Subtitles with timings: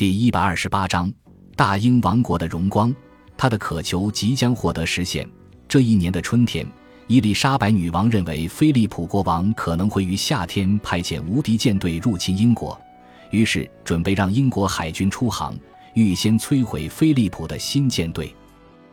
[0.00, 1.12] 第一百二十八章
[1.54, 2.90] 大英王国的荣光。
[3.36, 5.28] 他的渴求即将获得实现。
[5.68, 6.66] 这一年的春天，
[7.06, 12.80] 伊丽莎白女王认为菲利普国王可能会于夏天派遣无敌舰队入侵英国，
[13.28, 15.54] 于是准备让英国海军出航，
[15.92, 18.34] 预先摧毁菲利普的新舰队。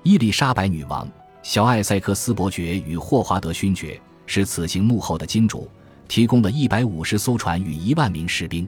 [0.04, 1.10] 伊丽莎白女王、
[1.42, 5.72] 小艾塞克斯伯爵与霍华德勋爵是此行幕后的金主，
[6.10, 8.68] 提供了一百五十艘船与一万名士兵。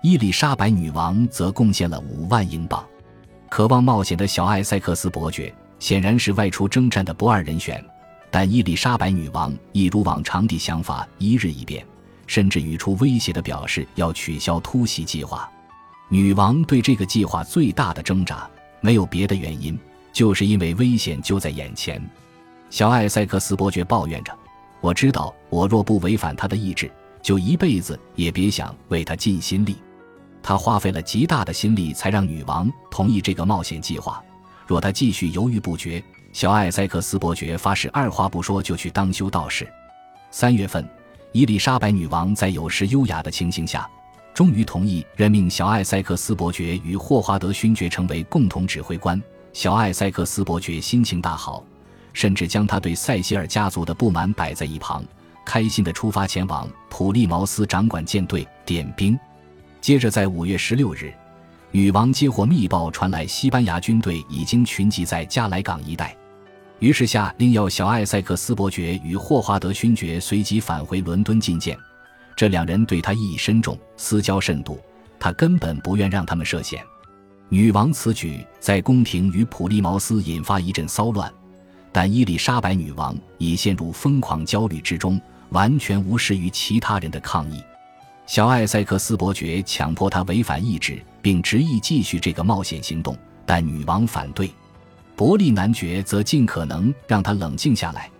[0.00, 2.84] 伊丽莎白女王则贡献了五万英镑。
[3.48, 7.84] 渴望冒险的小艾塞克斯伯爵显然是外出征战的不二人选，
[8.30, 11.84] 但伊丽莎白女王一如往常地想法一日一变，
[12.26, 15.50] 甚至语出威胁地表示要取消突袭计划。
[16.08, 18.48] 女王对这个计划最大的挣扎
[18.80, 19.78] 没有别的原因，
[20.12, 22.00] 就是因为危险就在眼前。
[22.70, 24.32] 小艾塞克斯伯爵抱怨着
[24.80, 26.90] ：“我知道，我若不违反他的意志，
[27.22, 29.76] 就一辈子也别想为他尽心力。”
[30.48, 34.24] 他花费了极大的心力，才让女王同意这个冒险计划。
[34.66, 39.70] 若他继续犹豫不决，小艾塞克斯伯爵发誓二话不说就去当修道士。
[40.30, 40.88] 三月份，
[41.32, 43.86] 伊丽莎白女王在有时优雅的情形下，
[44.32, 49.22] 终于同意任命小艾塞克斯伯爵与霍华德勋爵成为共同指挥官。
[49.52, 51.62] 小艾塞克斯伯爵心情大好，
[52.14, 55.04] 甚至将他对塞西尔家族的不满摆在一旁，
[55.44, 59.14] 开心地出发前往普利茅斯掌管舰队点兵。
[59.88, 61.10] 接着，在五月十六日，
[61.70, 66.14] 女王接获密报，传来西班牙军队已经群集在加莱港一带，
[66.78, 71.74] 于是下令要小艾塞克斯伯爵与霍华德勋爵随即返回伦敦觐见。
[72.36, 74.78] 这两人对他意义深重，私交甚笃，
[75.18, 76.84] 他根本不愿让他们涉险。
[77.48, 81.32] 女王此举在宫廷与普利茅斯引发一阵骚乱，
[81.90, 87.62] 但伊丽莎白女王已陷入疯狂焦虑之中，完全无视于其他人的抗议。
[88.28, 94.50] 小艾塞克斯伯爵强迫他违反意志，并执意继续这个冒险行动，但女王反对。
[95.16, 98.10] 伯利男爵则尽可能让他冷静下来，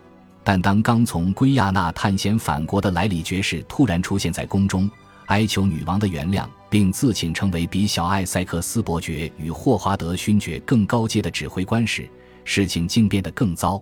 [0.42, 4.90] 但当刚从圭亚那探险返国的莱里爵士突然出现在宫中，
[5.26, 12.08] 哀求女王的原谅，并自请成为比小艾塞克斯伯爵与霍华德勋爵更高阶的指挥官时，
[12.44, 13.80] 事情竟变得更糟。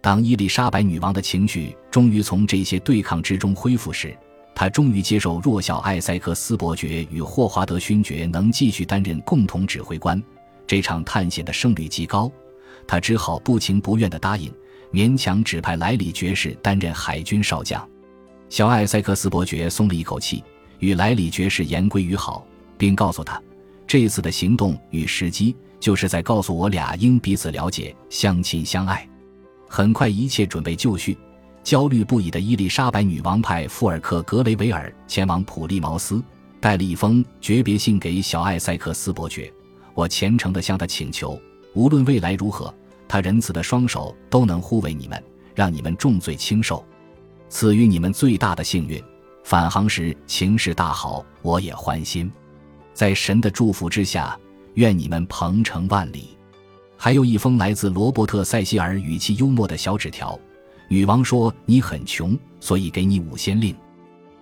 [0.00, 4.16] 当伊丽莎白女王的情绪终于从这些对抗之中恢复时，
[4.58, 10.20] 他终于接受弱小艾塞克斯伯爵与霍华德勋爵能继续担任共同指挥官。
[10.66, 12.32] 这场探险的胜率极高，
[12.86, 14.50] 他只好不情不愿地答应，
[14.90, 17.86] 勉强指派莱里爵士担任海军少将。
[18.48, 20.42] 小艾塞克斯伯爵松了一口气，
[20.78, 22.42] 与莱里爵士言归于好，
[22.78, 23.38] 并告诉他，
[23.86, 29.06] 这次的行动与时机就是在告诉我俩应彼此了解、相亲相爱。
[29.68, 31.14] 很快，一切准备就绪。
[31.66, 36.22] 焦虑不已的伊丽莎白女王派富尔克格雷维尔前往普利茅斯，
[36.60, 39.52] 带了一封诀别信给小艾塞克斯伯爵。
[39.92, 41.36] 我虔诚地向他请求，
[41.74, 42.72] 无论未来如何，
[43.08, 45.20] 他仁慈的双手都能护卫你们，
[45.56, 46.84] 让你们重罪轻受，
[47.48, 49.02] 赐予你们最大的幸运。
[49.42, 52.30] 返航时情势大好，我也欢心。
[52.94, 54.38] 在神的祝福之下，
[54.74, 56.38] 愿你们鹏程万里。
[56.96, 60.38] 还有一封来自罗伯特塞西尔语气幽默的小纸条。
[60.88, 63.74] 女王说：“你很穷，所以给你五先令。”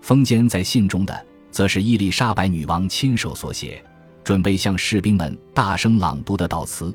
[0.03, 3.83] 封间在信中的，则是伊丽莎白女王亲手所写，
[4.23, 6.95] 准备向士兵们大声朗读的悼词：“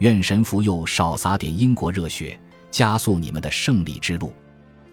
[0.00, 2.38] 愿神福佑，少洒点英国热血，
[2.70, 4.32] 加速你们的胜利之路。”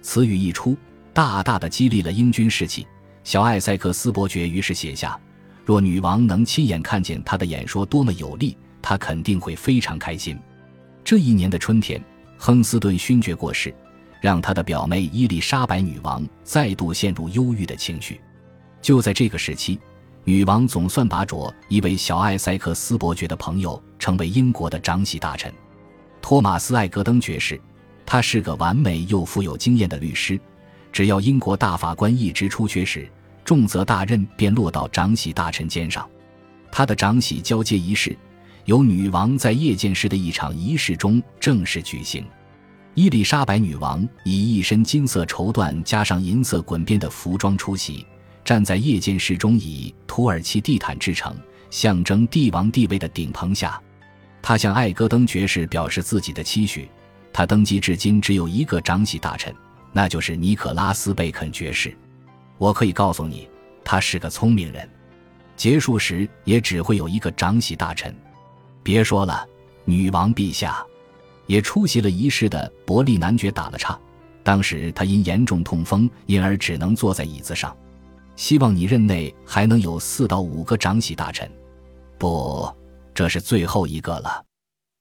[0.01, 0.77] 此语一出，
[1.13, 2.87] 大大的激励了英军士气。
[3.25, 5.19] 小艾塞克斯伯爵于是写下
[5.65, 10.39] ：“若女王能亲眼看见他的演说多么有力，他肯定会非常开心。”
[11.03, 12.01] 这一年的春天，
[12.37, 13.75] 亨斯顿勋爵过世。
[14.21, 18.19] 让他的表妹伊丽莎白女王再度陷入忧郁的情绪。
[18.81, 19.79] 就在这个时期，
[20.23, 25.51] 女王总算把着一位小艾塞克斯伯爵的朋友成为英国的长喜大臣——
[26.21, 27.59] 托马斯·艾格登爵士。
[28.05, 30.39] 他是个完美又富有经验的律师。
[30.93, 33.09] 只要英国大法官一直出缺时，
[33.43, 36.07] 重责大任便落到长喜大臣肩上。
[36.71, 38.17] 他的长喜交接仪式
[38.65, 42.25] 由女王在夜间时的一场仪式中正式举行。
[42.97, 48.03] 伊丽莎白女王以一身金色绸缎加上银色滚边的服装出席，
[48.43, 51.37] 站在夜间室中以土耳其地毯制成、
[51.69, 53.79] 象征帝王地位的顶棚下。
[54.41, 56.89] 她向艾戈登爵士表示自己的期许。
[57.31, 59.53] 他登基至今只有一个长喜大臣，
[59.91, 61.95] 那就是尼可拉斯·贝肯爵士。
[62.57, 63.47] 我可以告诉你，
[63.83, 64.89] 他是个聪明人。
[65.55, 68.11] 结束时也只会有一个长喜大臣。
[68.81, 69.47] 别说了，
[69.85, 70.83] 女王陛下。
[71.47, 73.99] 也出席了仪式的伯利男爵打了岔，
[74.43, 77.75] 当时他因严重痛风，因而只能坐在椅子上。
[78.35, 81.49] 希望你任内还能有四到五个长喜大臣。
[82.19, 82.71] 不，
[83.13, 84.43] 这是最后一个了。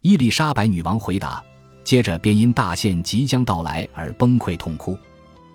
[0.01, 1.45] 伊丽莎白女王回答，
[1.85, 4.97] 接着便因大限即将到来而崩溃痛哭。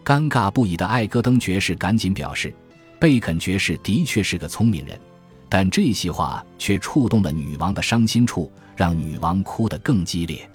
[0.03, 2.53] 尴尬不已的艾戈登爵士赶紧表示，
[2.99, 4.99] 贝肯爵士的确是个聪明人，
[5.47, 10.47] 但这些话却触动了女王的伤心处，让女王哭得更激烈。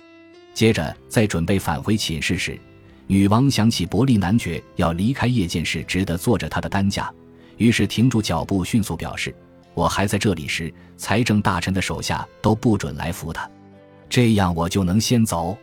[0.57, 2.59] 接着，在准备返回寝室时，
[3.07, 7.13] 女王想起伯利男爵要离开夜间时值得坐着他的担架，
[7.59, 9.37] 于是停住脚步，迅速表示
[9.75, 13.47] ：“我还在这里时，财政大臣的手下都不准来扶他，
[14.09, 15.55] 这样我就能先走。”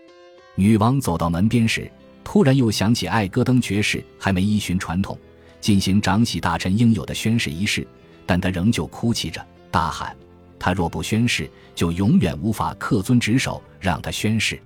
[0.54, 1.92] 女王走到门边时。
[2.24, 5.18] 突然又想起艾戈登爵士还没依循传统
[5.60, 7.86] 进行长喜大臣应有的宣誓仪式，
[8.28, 10.16] 但他仍旧哭泣着，大喊
[10.60, 13.60] ：“他若不宣誓，就永远无法恪遵职守。
[13.82, 14.58] 让他宣誓，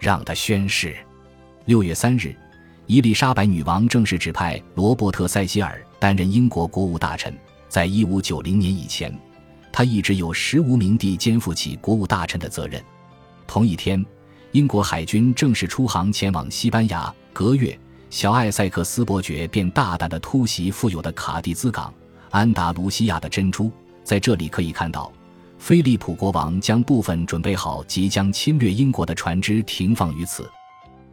[0.00, 0.96] 让他宣誓。”
[1.66, 2.34] 六月三日，
[2.86, 7.32] 伊丽莎白女王正式指派罗伯特·塞西尔担任英国国务大臣。
[7.68, 9.16] 在一五九零年以前，
[9.70, 12.82] 他一直有实无名地肩负起国务大臣的责任。
[13.46, 14.04] 同一天。
[14.52, 17.78] 英国海军正式出航前往西班牙，隔月，
[18.10, 21.94] 小艾塞克斯伯爵便大胆地突袭富有的卡蒂兹港，
[22.30, 23.70] 安达卢西亚的珍珠。
[24.02, 25.12] 在这里可以看到，
[25.60, 30.50] 菲利普国王将部分准备好即将侵略英国的船只停放于此。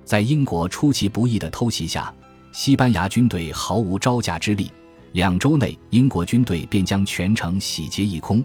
[0.06, 2.12] 在英国出其不意的偷袭下，
[2.54, 4.72] 西班牙军队毫无招架之力。
[5.12, 8.42] 两周内，英国军队便将全城洗劫一空，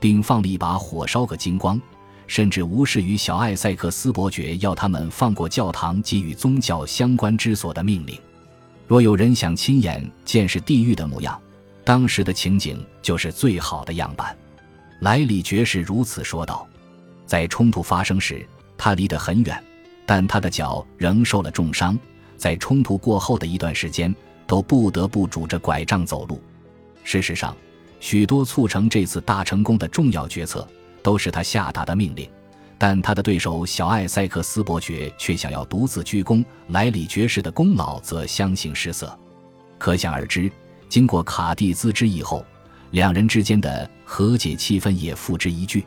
[0.00, 1.80] 并放了一把火烧个精光。
[2.26, 8.18] 甚至无视于小艾塞克斯伯爵要他们放过教堂及与宗教相关之所的命令。
[8.88, 11.38] 若有人想亲眼见识地狱的模样，
[11.84, 14.34] 当时的情景就是最好的样板。
[15.02, 16.64] 莱里爵士如此说道。
[17.26, 18.46] 在冲突发生时，
[18.78, 19.60] 他离得很远，
[20.06, 21.98] 但他的脚仍受了重伤，
[22.36, 24.14] 在冲突过后的一段时间
[24.46, 26.40] 都不得不拄着拐杖走路。
[27.02, 27.56] 事实上，
[27.98, 30.66] 许多促成这次大成功的重要决策。
[31.02, 32.30] 都是他下达的命令，
[32.78, 39.18] 但他的对手小艾塞克斯伯爵却想要独自鞠躬，莱里爵士的功劳则相形失色。
[39.78, 40.48] 可想而知，
[40.88, 42.46] 经过卡蒂兹之役后，
[42.92, 45.82] 两人之间的和解气氛也付之一炬。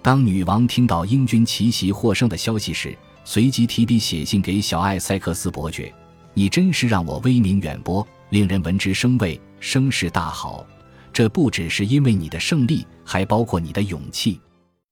[0.00, 5.92] 当女王听到英军奇袭获胜的消息时，随即提笔写信给小艾塞克斯伯爵
[6.32, 10.64] ：“你真是让我威名远播，令人闻之生畏，声势大好。
[11.12, 14.40] 这不只是因为你的胜利，还包括你的勇气。”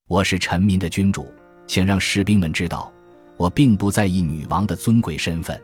[0.09, 1.33] 我是臣民的君主，
[1.69, 2.93] 请让士兵们知道，
[3.37, 5.63] 我并不在意女王的尊贵身份。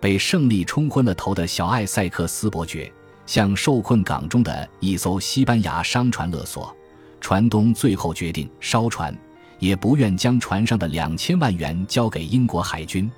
[0.00, 2.90] 被胜利冲昏了头的小艾塞克斯伯爵
[3.28, 6.74] 向受困港中的一艘西班牙商船勒索，
[7.20, 9.14] 船东最后决定烧船，
[9.58, 13.08] 也不愿将船上的两千万元交给英国海军。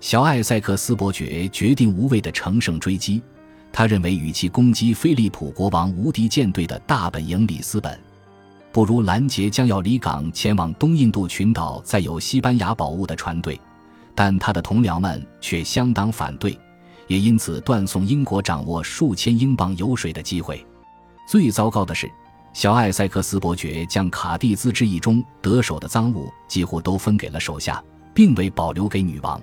[0.00, 3.22] 小艾塞克斯伯爵决定无畏的乘胜追击，
[3.72, 7.96] 他认为与其攻击菲利普国王无敌舰队的大本营里斯本。
[8.72, 13.58] 不如拦截将要离港前往东印度群岛载有西班牙宝物的船队，
[14.16, 16.58] 但他的同僚们却相当反对，
[17.06, 20.64] 也因此断送英国掌握数千英镑油水的机会。
[21.26, 22.10] 最糟糕的是，
[22.52, 27.82] 小艾塞克斯伯爵将卡蒂兹之役中得手的赃物几乎都分给了手下，
[28.14, 29.40] 并未保留给女王。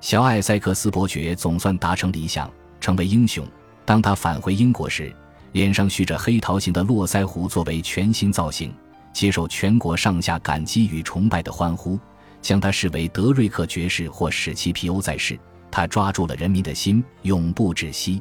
[0.00, 2.50] 小艾塞克斯伯爵总算达成理想，
[2.80, 3.46] 成为英雄。
[3.84, 5.12] 当他返回英国时，
[5.52, 8.72] 脸上蓄着黑桃形的络腮胡作为全新造型，
[9.12, 11.98] 接受全国上下感激与崇拜的欢呼，
[12.40, 15.38] 将他视为德瑞克爵士或史奇皮欧在世。
[15.70, 18.20] 他抓住了人民的心，永不止息。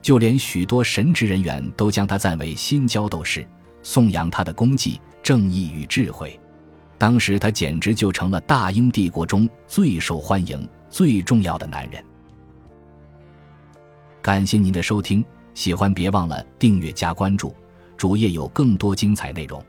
[0.00, 3.46] 就连许多神职人员都将他赞为新教斗士，
[3.82, 6.38] 颂扬他的功绩、正义与智慧。
[6.96, 12.04] 当时他简直就成了大英帝国中最受欢迎、最重要的男人。
[14.22, 15.24] 感谢您的收听。
[15.54, 17.52] 喜欢别忘了订阅加关注，
[17.96, 19.60] 主页有更多精彩内容。